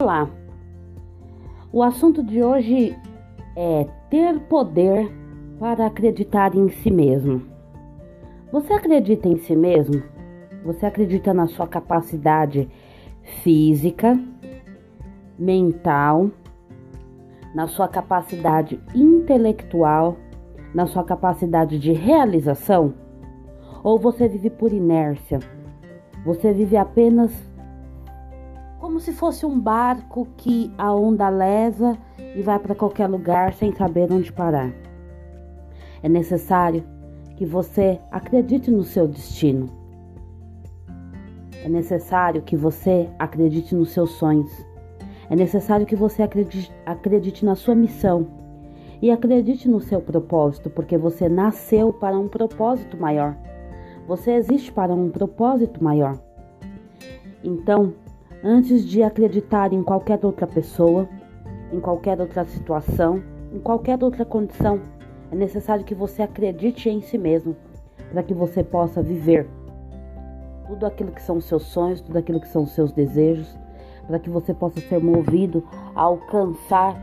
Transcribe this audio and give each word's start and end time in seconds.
Olá, 0.00 0.30
o 1.70 1.82
assunto 1.82 2.22
de 2.22 2.42
hoje 2.42 2.96
é 3.54 3.86
ter 4.08 4.40
poder 4.48 5.12
para 5.58 5.84
acreditar 5.84 6.54
em 6.56 6.70
si 6.70 6.90
mesmo. 6.90 7.42
Você 8.50 8.72
acredita 8.72 9.28
em 9.28 9.36
si 9.36 9.54
mesmo? 9.54 10.02
Você 10.64 10.86
acredita 10.86 11.34
na 11.34 11.46
sua 11.48 11.66
capacidade 11.66 12.66
física, 13.42 14.18
mental, 15.38 16.30
na 17.54 17.66
sua 17.66 17.86
capacidade 17.86 18.80
intelectual, 18.94 20.16
na 20.74 20.86
sua 20.86 21.04
capacidade 21.04 21.78
de 21.78 21.92
realização? 21.92 22.94
Ou 23.84 23.98
você 23.98 24.26
vive 24.26 24.48
por 24.48 24.72
inércia? 24.72 25.40
Você 26.24 26.54
vive 26.54 26.78
apenas 26.78 27.49
como 28.90 28.98
se 28.98 29.12
fosse 29.12 29.46
um 29.46 29.56
barco 29.56 30.26
que 30.36 30.68
a 30.76 30.92
onda 30.92 31.28
leva 31.28 31.96
e 32.34 32.42
vai 32.42 32.58
para 32.58 32.74
qualquer 32.74 33.06
lugar 33.06 33.54
sem 33.54 33.72
saber 33.72 34.12
onde 34.12 34.32
parar. 34.32 34.72
É 36.02 36.08
necessário 36.08 36.82
que 37.36 37.46
você 37.46 38.00
acredite 38.10 38.68
no 38.68 38.82
seu 38.82 39.06
destino. 39.06 39.70
É 41.64 41.68
necessário 41.68 42.42
que 42.42 42.56
você 42.56 43.08
acredite 43.16 43.76
nos 43.76 43.90
seus 43.90 44.10
sonhos. 44.10 44.50
É 45.30 45.36
necessário 45.36 45.86
que 45.86 45.94
você 45.94 46.24
acredite, 46.24 46.72
acredite 46.84 47.44
na 47.44 47.54
sua 47.54 47.76
missão 47.76 48.26
e 49.00 49.08
acredite 49.12 49.68
no 49.68 49.78
seu 49.78 50.00
propósito, 50.00 50.68
porque 50.68 50.98
você 50.98 51.28
nasceu 51.28 51.92
para 51.92 52.18
um 52.18 52.26
propósito 52.26 52.96
maior. 52.96 53.36
Você 54.08 54.32
existe 54.32 54.72
para 54.72 54.92
um 54.92 55.10
propósito 55.10 55.82
maior. 55.82 56.18
Então, 57.44 57.94
antes 58.42 58.86
de 58.86 59.02
acreditar 59.02 59.72
em 59.72 59.82
qualquer 59.82 60.18
outra 60.24 60.46
pessoa, 60.46 61.08
em 61.72 61.80
qualquer 61.80 62.20
outra 62.20 62.44
situação, 62.44 63.22
em 63.52 63.58
qualquer 63.58 64.02
outra 64.02 64.24
condição, 64.24 64.80
é 65.30 65.36
necessário 65.36 65.84
que 65.84 65.94
você 65.94 66.22
acredite 66.22 66.88
em 66.88 67.00
si 67.00 67.18
mesmo, 67.18 67.56
para 68.10 68.22
que 68.22 68.34
você 68.34 68.64
possa 68.64 69.02
viver 69.02 69.48
tudo 70.66 70.86
aquilo 70.86 71.12
que 71.12 71.22
são 71.22 71.40
seus 71.40 71.64
sonhos, 71.64 72.00
tudo 72.00 72.16
aquilo 72.16 72.40
que 72.40 72.48
são 72.48 72.66
seus 72.66 72.92
desejos, 72.92 73.58
para 74.06 74.18
que 74.18 74.30
você 74.30 74.54
possa 74.54 74.80
ser 74.80 75.00
movido 75.00 75.64
a 75.94 76.02
alcançar 76.02 76.96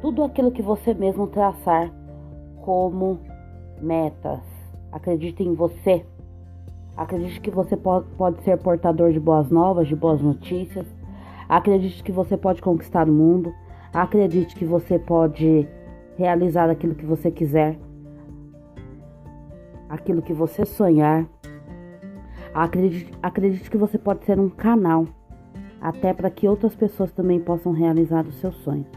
tudo 0.00 0.22
aquilo 0.22 0.52
que 0.52 0.62
você 0.62 0.94
mesmo 0.94 1.26
traçar 1.26 1.92
como 2.62 3.18
metas. 3.80 4.40
Acredite 4.90 5.42
em 5.42 5.54
você. 5.54 6.04
Acredite 6.98 7.40
que 7.40 7.50
você 7.52 7.76
pode 7.76 8.42
ser 8.42 8.58
portador 8.58 9.12
de 9.12 9.20
boas 9.20 9.48
novas, 9.50 9.86
de 9.86 9.94
boas 9.94 10.20
notícias. 10.20 10.84
Acredite 11.48 12.02
que 12.02 12.10
você 12.10 12.36
pode 12.36 12.60
conquistar 12.60 13.08
o 13.08 13.12
mundo. 13.12 13.54
Acredite 13.94 14.56
que 14.56 14.64
você 14.64 14.98
pode 14.98 15.68
realizar 16.16 16.68
aquilo 16.68 16.96
que 16.96 17.06
você 17.06 17.30
quiser, 17.30 17.78
aquilo 19.88 20.20
que 20.20 20.32
você 20.32 20.66
sonhar. 20.66 21.24
Acredite, 22.52 23.12
acredite 23.22 23.70
que 23.70 23.76
você 23.76 23.96
pode 23.96 24.24
ser 24.24 24.40
um 24.40 24.48
canal, 24.48 25.06
até 25.80 26.12
para 26.12 26.28
que 26.28 26.48
outras 26.48 26.74
pessoas 26.74 27.12
também 27.12 27.38
possam 27.38 27.70
realizar 27.70 28.26
os 28.26 28.34
seus 28.40 28.56
sonhos. 28.56 28.88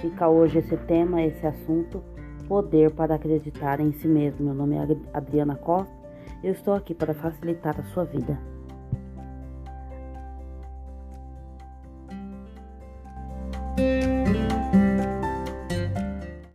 Fica 0.00 0.28
hoje 0.28 0.58
esse 0.58 0.76
tema, 0.76 1.22
esse 1.22 1.46
assunto, 1.46 2.02
poder 2.48 2.90
para 2.90 3.14
acreditar 3.14 3.78
em 3.78 3.92
si 3.92 4.08
mesmo. 4.08 4.44
Meu 4.44 4.54
nome 4.54 4.74
é 4.74 5.16
Adriana 5.16 5.54
Costa 5.54 6.05
eu 6.42 6.52
estou 6.52 6.74
aqui 6.74 6.94
para 6.94 7.14
facilitar 7.14 7.78
a 7.78 7.84
sua 7.84 8.04
vida. 8.04 8.55